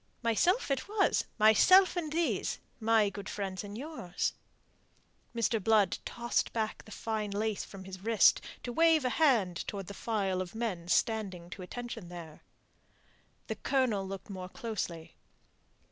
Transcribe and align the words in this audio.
"Myself 0.23 0.71
it 0.71 0.89
was 0.89 1.25
myself 1.37 1.95
and 1.95 2.11
these, 2.11 2.57
my 2.79 3.11
good 3.11 3.29
friends 3.29 3.63
and 3.63 3.77
yours." 3.77 4.33
Mr. 5.35 5.63
Blood 5.63 5.99
tossed 6.05 6.51
back 6.53 6.83
the 6.85 6.91
fine 6.91 7.29
lace 7.29 7.63
from 7.63 7.83
his 7.83 7.99
wrist, 8.03 8.41
to 8.63 8.73
wave 8.73 9.05
a 9.05 9.09
hand 9.09 9.57
towards 9.67 9.89
the 9.89 9.93
file 9.93 10.41
of 10.41 10.55
men 10.55 10.87
standing 10.87 11.51
to 11.51 11.61
attention 11.61 12.07
there. 12.09 12.41
The 13.45 13.57
Colonel 13.57 14.07
looked 14.07 14.31
more 14.31 14.49
closely. 14.49 15.13